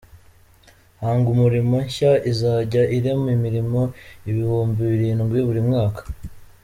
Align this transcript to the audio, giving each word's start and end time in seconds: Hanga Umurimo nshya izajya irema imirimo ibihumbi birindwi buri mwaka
Hanga 1.01 1.27
Umurimo 1.35 1.75
nshya 1.85 2.11
izajya 2.31 2.83
irema 2.97 3.29
imirimo 3.37 3.81
ibihumbi 4.29 4.81
birindwi 4.91 5.39
buri 5.47 5.61
mwaka 5.67 6.01